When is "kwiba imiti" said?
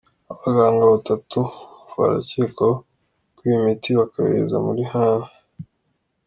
3.35-3.89